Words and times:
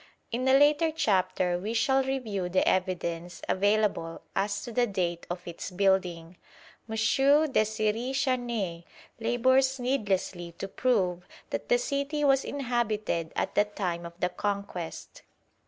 In 0.31 0.47
a 0.47 0.57
later 0.57 0.89
chapter 0.91 1.59
we 1.59 1.75
shall 1.75 2.03
review 2.03 2.49
the 2.49 2.67
evidence 2.67 3.43
available 3.47 4.23
as 4.35 4.63
to 4.63 4.71
the 4.71 4.87
date 4.87 5.27
of 5.29 5.47
its 5.47 5.69
building. 5.69 6.37
M. 6.89 6.95
Desiré 6.95 8.09
Charnay 8.11 8.83
labours 9.19 9.77
needlessly 9.79 10.53
to 10.53 10.67
prove 10.67 11.27
that 11.51 11.69
the 11.69 11.77
city 11.77 12.23
was 12.23 12.43
inhabited 12.43 13.31
at 13.35 13.53
the 13.53 13.65
time 13.65 14.03
of 14.03 14.19
the 14.19 14.29
Conquest. 14.29 15.21